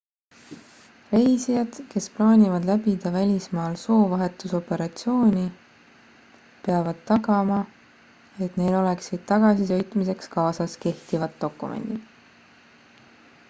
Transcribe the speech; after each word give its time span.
reisijad 1.15 1.75
kes 1.89 2.07
plaanivad 2.13 2.63
läbida 2.69 3.11
välismaal 3.15 3.75
soovahetusoperatsiooni 3.81 5.43
peavad 6.69 7.05
tagama 7.11 7.59
et 8.47 8.59
neil 8.63 8.79
oleksid 8.79 9.23
tagasisõitmiseks 9.35 10.33
kaasas 10.39 10.77
kehtivad 10.89 11.37
dokumendid 11.45 13.01